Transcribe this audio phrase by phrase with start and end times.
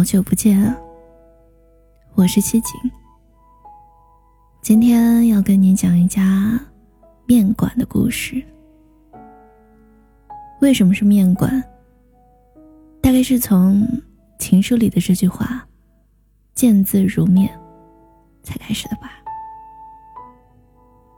[0.00, 0.74] 好久不见，
[2.14, 2.72] 我是七景。
[4.62, 6.58] 今天要跟你讲一家
[7.26, 8.42] 面馆的故事。
[10.62, 11.62] 为什么是面馆？
[13.02, 13.86] 大概是从
[14.38, 15.68] 情书里的这句话
[16.56, 17.50] “见字如面”
[18.42, 19.12] 才开始的吧。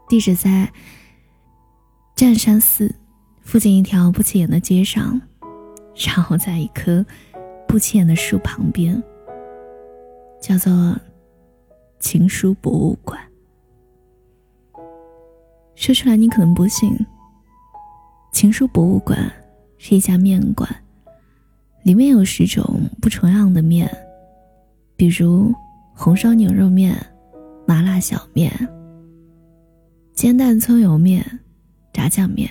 [0.09, 0.69] 地址在
[2.17, 2.93] 湛山寺
[3.43, 5.21] 附近一条不起眼的街上，
[6.05, 7.05] 然后在一棵。
[7.73, 9.01] 不起眼的树旁边，
[10.39, 10.95] 叫做
[11.97, 13.19] 情书博物馆。
[15.73, 16.95] 说出来你可能不信，
[18.31, 19.19] 情书博物馆
[19.79, 20.69] 是一家面馆，
[21.81, 23.89] 里面有十种不重样的面，
[24.95, 25.51] 比如
[25.95, 26.95] 红烧牛肉面、
[27.65, 28.51] 麻辣小面、
[30.13, 31.25] 煎蛋葱油面、
[31.91, 32.47] 炸酱面、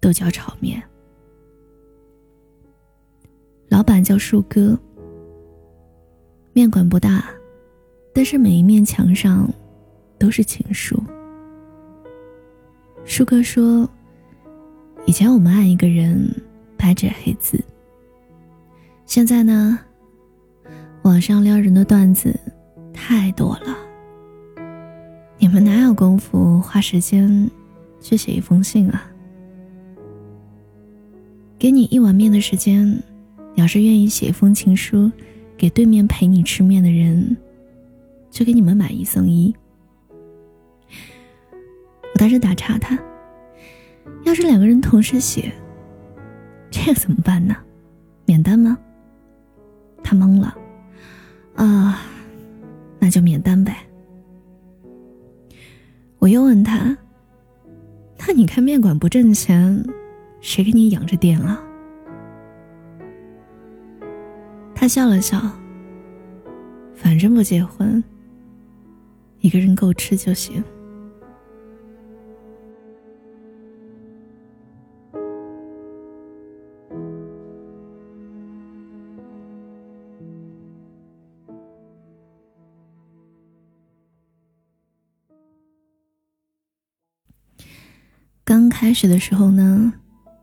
[0.00, 0.82] 豆角炒面。
[3.72, 4.78] 老板叫树哥。
[6.52, 7.24] 面馆不大，
[8.12, 9.50] 但是每一面墙上
[10.18, 11.02] 都是情书。
[13.06, 13.88] 树哥说
[15.08, 16.30] ：“以前我们爱一个人，
[16.76, 17.58] 白纸黑字。
[19.06, 19.78] 现在呢，
[21.00, 22.38] 网上撩人的段子
[22.92, 23.74] 太多了，
[25.38, 27.50] 你们哪有功夫花时间
[28.02, 29.10] 去写一封信啊？
[31.58, 32.94] 给你一碗面的时间。”
[33.54, 35.10] 你要是愿意写一封情书，
[35.56, 37.36] 给对面陪你吃面的人，
[38.30, 39.54] 就给你们买一送一。
[42.14, 42.98] 我当时打岔他，
[44.24, 45.52] 要是两个人同时写，
[46.70, 47.56] 这个怎么办呢？
[48.24, 48.78] 免单吗？
[50.02, 50.56] 他懵了，
[51.54, 52.00] 啊，
[52.98, 53.76] 那就免单呗。
[56.18, 56.96] 我又问他，
[58.18, 59.84] 那你看面馆不挣钱，
[60.40, 61.62] 谁给你养着店啊？
[64.82, 65.40] 他笑了笑，
[66.92, 68.02] 反正不结婚，
[69.38, 70.60] 一个人够吃就行。
[88.42, 89.92] 刚开始的时候呢，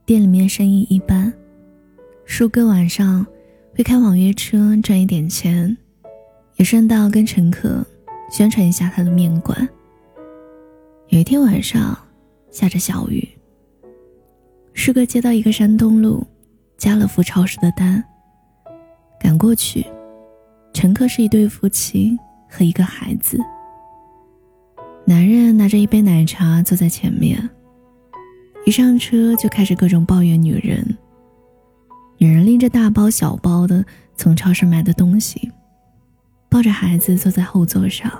[0.06, 1.34] 店里面生意一般，
[2.24, 3.28] 叔哥晚上。
[3.80, 5.78] 会开网约车赚一点钱，
[6.58, 7.82] 也顺道跟乘客
[8.30, 9.58] 宣传一下他的面馆。
[11.08, 11.98] 有一天晚上，
[12.52, 13.26] 下着小雨，
[14.74, 16.28] 师哥接到一个山东路
[16.78, 18.04] 家乐福超市的单，
[19.18, 19.86] 赶过去，
[20.74, 22.20] 乘客是一对夫妻
[22.50, 23.40] 和一个孩子。
[25.06, 27.50] 男人拿着一杯奶茶坐在前面，
[28.66, 30.86] 一上车就开始各种抱怨女人。
[32.22, 35.50] 女人拎着大包小包的从超市买的东西，
[36.50, 38.12] 抱着孩子坐在后座上。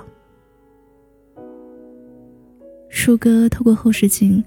[2.88, 4.42] 舒哥透过后视镜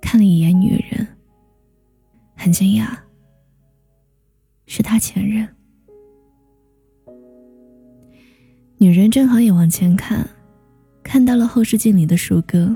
[0.00, 1.06] 看了一眼女人，
[2.34, 2.96] 很惊讶，
[4.66, 5.46] 是他前任。
[8.78, 10.26] 女人正好也往前看，
[11.02, 12.74] 看到了后视镜里的舒哥，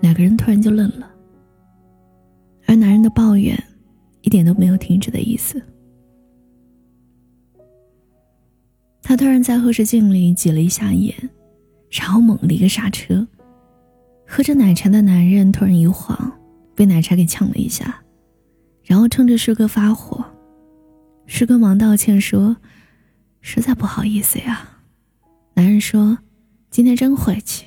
[0.00, 1.10] 两个人突然就愣了，
[2.66, 3.62] 而男人的抱怨。
[4.32, 5.62] 一点都没有停止的意思。
[9.02, 11.14] 他突然在后视镜里挤了一下眼，
[11.90, 13.28] 然后猛地一个刹车。
[14.26, 16.32] 喝着奶茶的男人突然一晃，
[16.74, 18.02] 被奶茶给呛了一下，
[18.82, 20.24] 然后冲着师哥发火。
[21.26, 22.56] 师哥忙道歉说
[23.42, 24.66] ：“实在不好意思呀。”
[25.52, 26.16] 男人说
[26.72, 27.66] ：“今天真晦气。”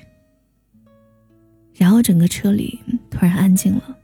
[1.78, 2.80] 然后整个车里
[3.12, 3.96] 突然安静了。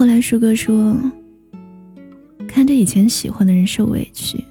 [0.00, 0.96] 后来，舒哥说
[2.48, 4.42] ：“看着以前喜欢的人受委屈，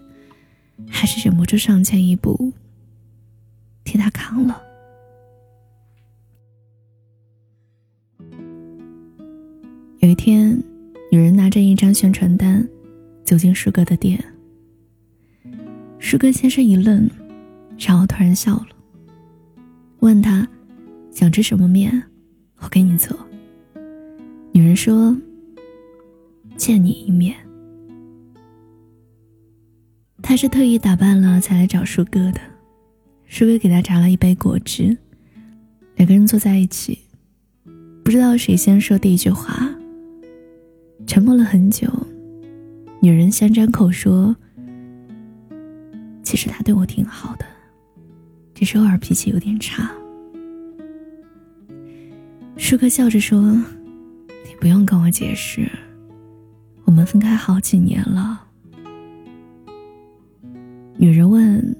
[0.88, 2.54] 还是忍不住上前一步，
[3.84, 4.62] 替他扛了。”
[9.98, 10.64] 有一天，
[11.12, 12.70] 女人拿着一张宣传单
[13.24, 14.24] 走进舒哥的店。
[15.98, 17.10] 舒哥先是一愣，
[17.80, 18.68] 然后突然笑了，
[20.02, 20.48] 问他
[21.10, 22.04] ：“想吃什么面？
[22.60, 23.18] 我给你做。”
[24.54, 25.18] 女人说。
[26.60, 27.34] 见你一面，
[30.22, 32.42] 他是特意打扮了才来找舒哥的。
[33.28, 34.96] 舒哥给他榨了一杯果汁，
[35.96, 37.00] 两个人坐在一起，
[38.04, 39.74] 不知道谁先说第一句话。
[41.08, 41.88] 沉默了很久，
[43.02, 44.36] 女人先张口说
[46.24, 47.46] ：“其实他对我挺好的，
[48.54, 49.90] 只是偶尔脾气有点差。”
[52.58, 53.42] 舒哥笑着说
[54.46, 55.66] ：“你不用跟我解释。”
[56.90, 58.48] 我们分开好几年了，
[60.98, 61.78] 女人问：“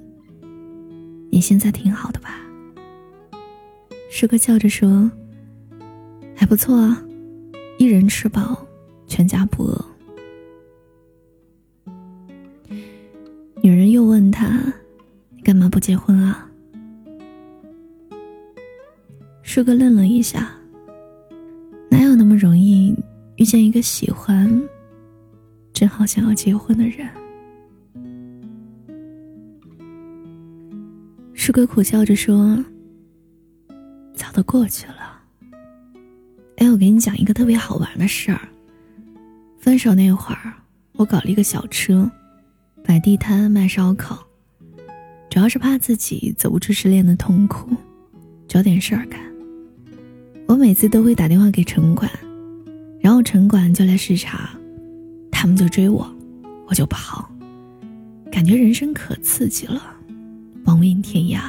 [1.32, 2.30] 你现在挺好的吧？”
[4.08, 5.10] 师哥笑着说
[6.32, 7.02] ：“还不错啊，
[7.76, 8.64] 一人吃饱，
[9.08, 9.84] 全家不饿。”
[13.60, 14.62] 女人又问他
[15.42, 16.48] ：“干嘛不结婚啊？”
[19.42, 20.52] 师哥愣了一下，
[21.90, 22.94] 哪有那么容易
[23.38, 24.48] 遇见一个喜欢、
[25.80, 27.08] 正好想要结婚的人？
[31.32, 32.62] 师哥苦笑着说
[34.12, 35.22] ：“早都过去了。”
[36.60, 38.46] 哎，我给你讲一个特别好玩的事儿。
[39.58, 40.52] 分手那会儿，
[40.96, 42.10] 我搞了一个小车。
[42.84, 44.22] 摆地摊卖烧烤，
[45.30, 47.74] 主要是怕自己走不出失恋的痛苦，
[48.46, 49.18] 找点事儿干。
[50.46, 52.10] 我每次都会打电话给城管，
[53.00, 54.50] 然后城管就来视察，
[55.42, 56.06] 他们就追我，
[56.66, 57.26] 我就跑，
[58.30, 59.82] 感觉人生可刺激了，
[60.66, 61.40] 亡命天涯。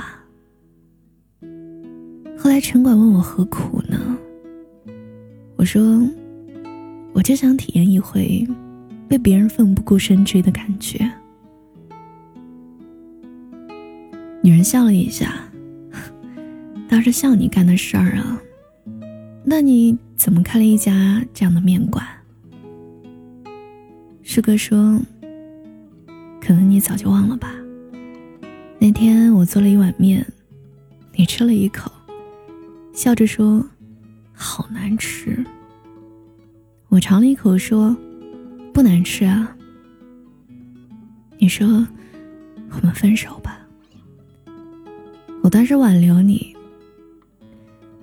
[2.40, 4.18] 后来城管问我何苦呢？
[5.58, 6.02] 我说，
[7.12, 8.48] 我就想体验一回
[9.10, 11.12] 被别人奋不顾身追的感觉。
[14.42, 15.34] 女人笑了一下，
[16.88, 18.42] 当是笑你干的事儿啊。
[19.44, 22.08] 那你怎么开了一家这样的面馆？
[24.33, 24.98] 师哥说
[26.39, 27.54] ：“可能你早就忘了吧。
[28.80, 30.25] 那天我做了一碗面，
[31.13, 31.92] 你吃了一口，
[32.94, 33.62] 笑着说：
[34.31, 35.45] 好难吃。
[36.88, 37.94] 我尝了一口，说：
[38.74, 39.54] 不难吃啊。
[41.38, 41.86] 你说：
[42.69, 43.60] 我们分手吧。”
[45.44, 46.56] 我当时挽留你，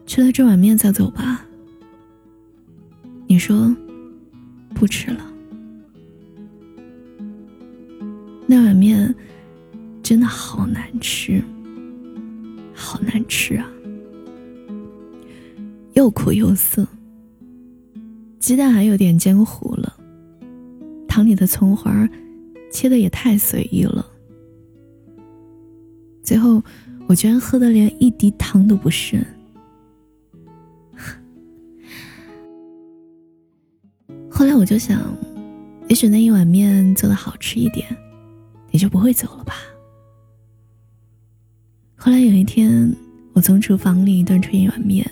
[0.05, 1.43] 吃了这碗面再走吧。
[3.27, 3.75] 你说
[4.75, 5.28] 不吃了，
[8.51, 9.15] 那碗面
[10.03, 11.45] 真的好难吃，
[12.75, 13.71] 好难吃啊，
[15.93, 16.89] 又苦又涩，
[18.41, 19.95] 鸡蛋还有点煎糊了，
[21.07, 22.09] 汤里的葱花
[22.73, 24.07] 切的也太随意了，
[26.23, 26.63] 最后。
[27.09, 29.19] 我居然喝的连一滴汤都不剩。
[34.31, 35.01] 后来我就想，
[35.89, 37.89] 也许那一碗面做的好吃一点，
[38.79, 39.55] 你就不会走了吧。
[41.97, 42.95] 后来有一天，
[43.33, 45.05] 我从厨房里端出一碗面，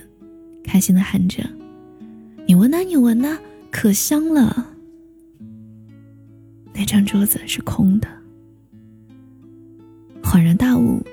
[0.62, 1.42] 开心的喊着
[2.46, 3.36] ：“你闻呐，你闻呐，
[3.72, 4.68] 可香了。”
[6.72, 8.06] 那张桌子是空的，
[10.22, 11.04] 恍然大悟。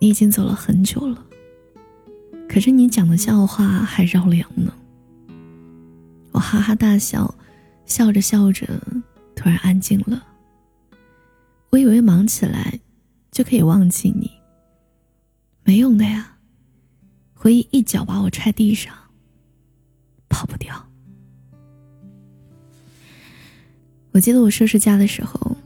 [0.00, 1.26] 你已经走了很久了，
[2.48, 4.72] 可是你讲的笑话还绕梁呢。
[6.30, 7.34] 我哈哈大笑，
[7.86, 8.68] 笑着笑着，
[9.34, 10.28] 突然安静了。
[11.70, 12.80] 我以为忙起来
[13.30, 14.30] 就可以忘记你，
[15.62, 16.36] 没用的呀，
[17.32, 18.92] 回忆一脚把我踹地上，
[20.28, 20.84] 跑不掉。
[24.12, 25.56] 我记得我收拾家的时候，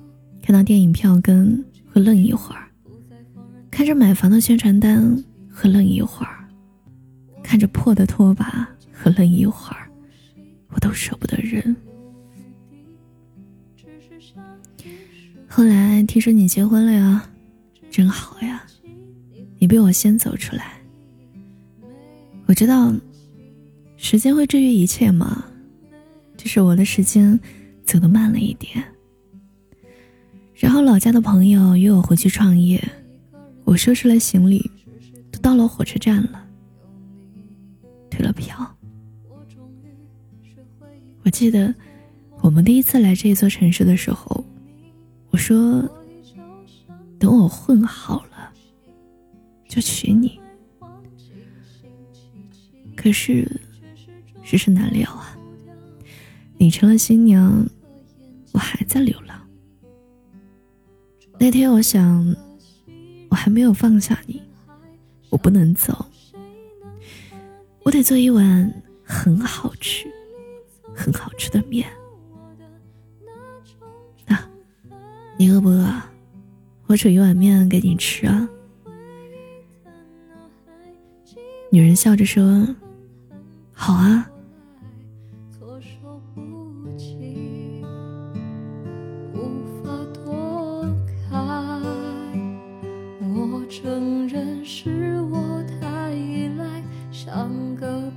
[0.43, 2.69] 看到电影票根，会愣一会儿。
[3.71, 6.45] 看着买房的宣传单，和愣一会儿；
[7.43, 9.91] 看着破的拖把，和愣一会儿，
[10.69, 11.75] 我都舍不得扔。
[15.57, 17.31] 后来听说你结婚了呀，
[17.89, 18.61] 真好呀！
[19.57, 20.73] 你比我先走出来。
[22.47, 22.93] 我知道，
[23.97, 25.45] 时间会治愈一切嘛，
[26.37, 27.39] 只是我的时间
[27.85, 28.83] 走得慢了一点。
[30.55, 32.83] 然后老家的朋友约我回去创业。
[33.63, 34.69] 我收拾了行李，
[35.31, 36.49] 都到了火车站了，
[38.11, 38.77] 退了票。
[41.23, 41.73] 我记得
[42.41, 44.45] 我们第一次来这座城市的时候，
[45.35, 45.83] 我说
[47.19, 48.53] 等我混好了
[49.69, 50.39] 就娶你。
[52.95, 53.61] 可是
[54.45, 55.37] 世事难料啊，
[56.57, 57.67] 你成了新娘，
[58.53, 59.37] 我还在流浪。
[61.41, 62.37] 那天我想。
[63.29, 64.41] 我还没有放下你，
[65.31, 66.07] 我不能走，
[67.83, 68.73] 我得做一碗
[69.03, 70.07] 很好吃、
[70.95, 71.89] 很好吃的面。
[75.37, 76.03] 你饿不饿？
[76.87, 78.49] 我煮一碗面给你吃啊。
[81.71, 82.69] 女人笑着说
[83.73, 84.31] ：“好啊。”
[93.67, 93.91] 活掉
[95.31, 98.13] 我太依赖，像个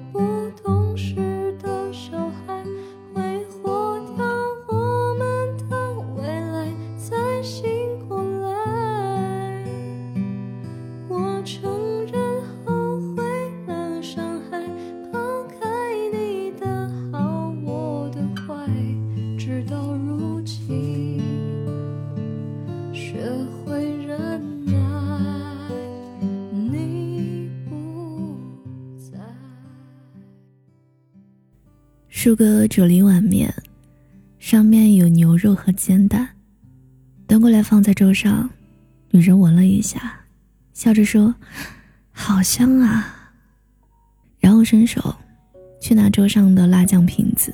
[32.27, 33.49] 树哥煮了一碗面，
[34.37, 36.27] 上面有牛肉和煎蛋，
[37.25, 38.49] 端过来放在桌上。
[39.11, 40.19] 女人闻了一下，
[40.73, 41.33] 笑着说
[42.11, 43.31] ：“好香啊。”
[44.41, 45.15] 然后伸手
[45.79, 47.53] 去拿桌上的辣酱瓶子。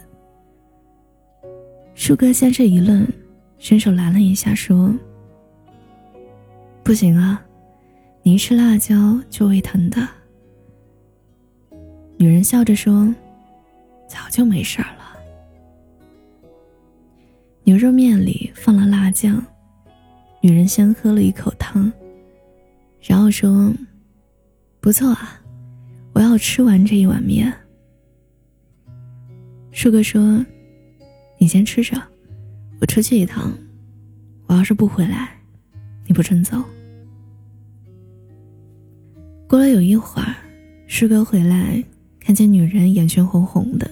[1.93, 3.07] 树哥先是一愣，
[3.59, 4.91] 伸手拦了一下，说
[6.81, 7.39] ：“不行啊，
[8.23, 10.07] 你一吃辣椒就胃疼的。”
[12.17, 13.13] 女人笑着说
[14.13, 15.17] ：“早就没事儿了。”
[17.65, 19.43] 牛肉面里放了辣酱，
[20.39, 21.91] 女人先喝了一口汤，
[23.01, 23.73] 然后说
[24.79, 25.41] ：“不错啊，
[26.13, 27.51] 我要吃完这一碗面。”
[29.71, 30.45] 树哥说
[31.39, 31.99] ：“你先吃着，
[32.79, 33.51] 我出去一趟，
[34.45, 35.35] 我要是不回来，
[36.05, 36.63] 你不准走。”
[39.49, 40.35] 过了有一会儿，
[40.85, 41.83] 树哥回来。
[42.25, 43.91] 看见女人眼圈红红的，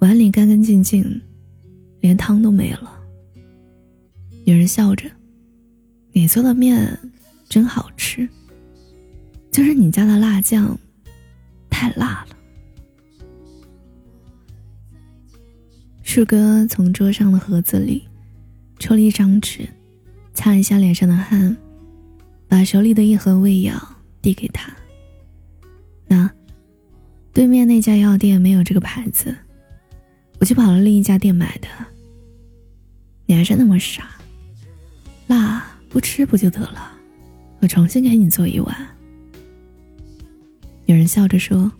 [0.00, 1.20] 碗里干干净净，
[2.00, 2.98] 连汤都没了。
[4.44, 5.10] 女人笑着
[6.12, 6.98] ：“你做的面
[7.48, 8.28] 真好吃，
[9.50, 10.76] 就是你家的辣酱
[11.68, 12.36] 太辣了。”
[16.02, 18.02] 树哥从桌上的盒子里
[18.78, 19.68] 抽了一张纸，
[20.34, 21.56] 擦了一下脸上的汗，
[22.48, 23.74] 把手里的一盒胃药
[24.22, 24.72] 递给他。
[26.06, 26.30] 那。
[27.32, 29.34] 对面那家药店没有这个牌子，
[30.40, 31.68] 我就跑了另一家店买的。
[33.26, 34.08] 你还是那么傻，
[35.26, 36.90] 辣不吃不就得了？
[37.60, 38.74] 我重新给你做一碗。
[40.86, 41.70] 女人笑着说：“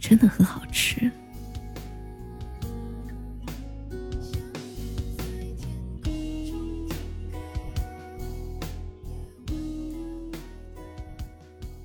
[0.00, 1.08] 真的很好吃。”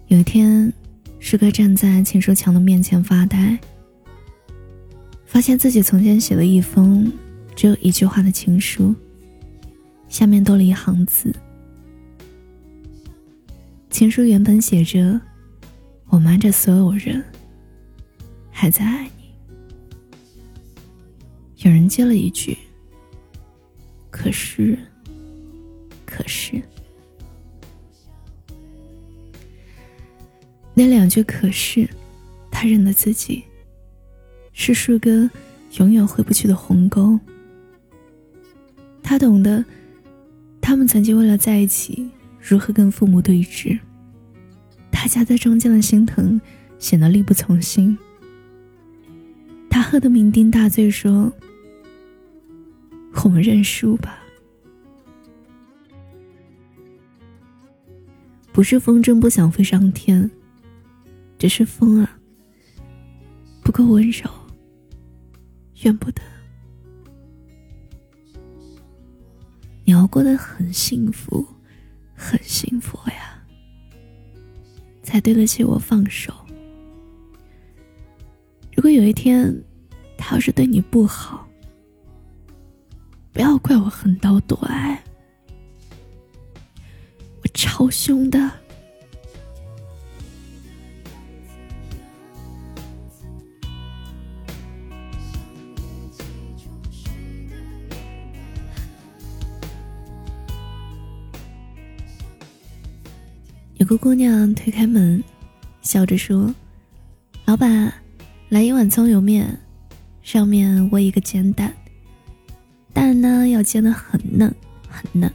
[0.08, 0.72] 有一天。
[1.25, 3.58] 师哥站在秦书强的面前发呆，
[5.34, 7.12] 发现自己从前写了一封
[7.56, 8.94] 只有一句话的情书，
[10.08, 11.34] 下面多了一行字。
[13.90, 15.20] 情书原本写着
[16.10, 17.25] ：“我瞒着所有人，
[18.52, 19.34] 还在爱你。”
[21.66, 22.56] 有人接了一句
[24.12, 24.78] ：“可是，
[26.06, 26.62] 可是。”
[30.75, 31.90] 那两句可是，
[32.52, 33.44] 他认得自己，
[34.53, 35.29] 是树哥
[35.77, 37.19] 永远回不去的鸿沟。
[39.01, 39.63] 他懂得，
[40.62, 43.77] 他们曾经为了在一起，如何跟父母对峙。
[44.91, 46.39] 他夹在中间的心疼，
[46.79, 47.98] 显得力不从心。
[49.69, 51.31] 他喝得酩酊大醉，说
[53.25, 54.19] ：“我们认输吧。”
[58.53, 60.29] 不是风筝不想飞上天。
[61.39, 62.17] 只是风啊，
[63.63, 64.29] 不够温柔，
[65.84, 66.22] 怨不得。
[69.86, 71.46] 你要过得很幸福，
[72.16, 73.44] 很幸福呀，
[75.04, 76.34] 才对得起我放手。
[78.75, 79.54] 如果有一天，
[80.18, 81.48] 他要是对你不好，
[83.32, 85.04] 不要怪我横刀夺爱，
[87.42, 88.62] 我超凶的。
[103.97, 105.23] 姑娘推开门，
[105.81, 106.53] 笑着说
[107.45, 107.93] ：“老板，
[108.50, 109.59] 来一碗葱油面，
[110.21, 111.73] 上面窝一个煎蛋，
[112.93, 114.53] 蛋呢要煎的很嫩
[114.88, 115.31] 很嫩。”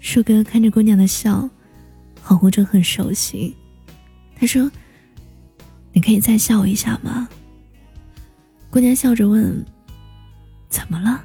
[0.00, 1.48] 树哥看着姑娘的笑，
[2.24, 3.56] 恍惚着很熟悉。
[4.36, 4.70] 他说
[5.92, 7.28] ：“你可以再笑一下吗？”
[8.70, 9.64] 姑娘笑着问
[10.68, 11.24] ：“怎么了？”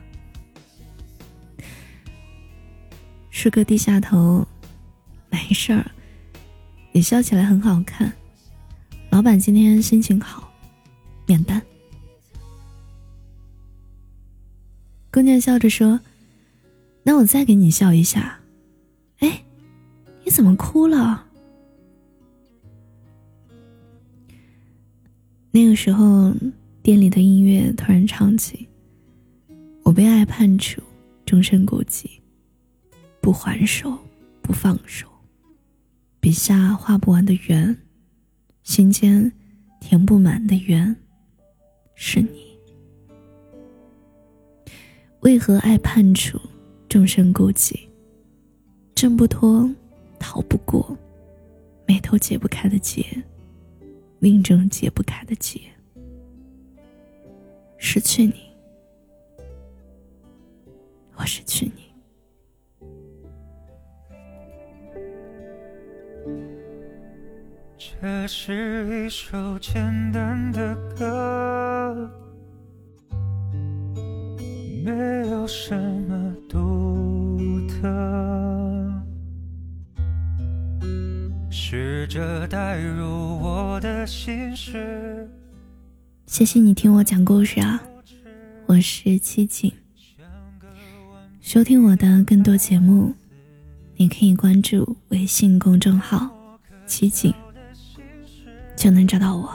[3.29, 4.48] 树哥低下头，
[5.36, 5.86] 没事儿。
[6.94, 8.12] 你笑起来很好看。
[9.10, 10.50] 老板今天心情好，
[11.27, 11.62] 免单。
[15.12, 16.00] 姑娘笑着说
[17.04, 18.39] ：“那我再给你笑一下。”
[19.20, 19.44] 哎，
[20.24, 21.25] 你怎么哭了？
[25.51, 26.34] 那个时候，
[26.82, 28.68] 店里的音乐突然唱起
[29.84, 30.82] ：“我被爱判处
[31.25, 32.06] 终身孤寂。”
[33.22, 33.98] 不还手，
[34.42, 35.08] 不放手，
[36.25, 37.77] 笔下画不完的圆，
[38.63, 39.32] 心间
[39.79, 40.96] 填不满的圆，
[41.94, 42.58] 是你。
[45.20, 46.41] 为何爱判处
[46.89, 47.79] 众生孤寂？
[48.96, 49.70] 挣不脱，
[50.17, 50.98] 逃不过，
[51.86, 53.05] 眉头解不开的结，
[54.17, 55.62] 命中解不开的结。
[57.77, 58.34] 失去你，
[61.17, 61.85] 我失去你。
[68.06, 69.82] 这是一首简
[70.12, 72.08] 单的歌，
[74.84, 74.92] 没
[75.32, 75.76] 有什
[76.08, 78.94] 么独特。
[81.50, 83.08] 试着带入
[83.42, 85.28] 我的心事。
[86.28, 87.82] 谢谢你听我讲故事啊，
[88.68, 89.74] 我是七景。
[91.42, 93.16] 收听我的更多节目，
[93.96, 96.30] 你可以关注微信公众号
[96.86, 97.34] “七景”，
[98.75, 99.50] 就能找到我。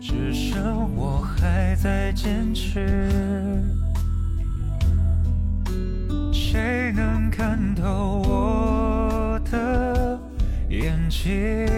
[0.00, 3.62] 只剩我还在坚持，
[6.32, 10.18] 谁能看透我的
[10.68, 11.77] 眼睛？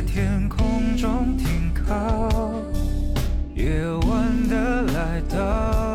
[0.00, 2.54] 在天空中停靠
[3.54, 5.89] 夜晚的来到。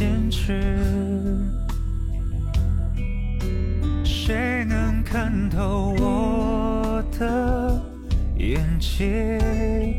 [0.00, 0.62] 坚持。
[4.02, 7.78] 谁能看透我的
[8.38, 9.89] 眼睛，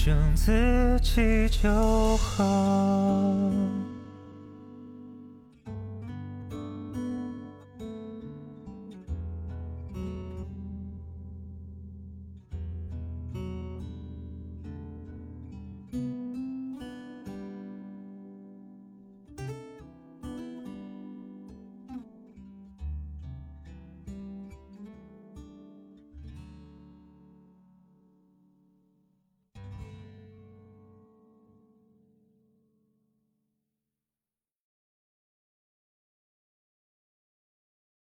[0.00, 3.42] 剩自己就好。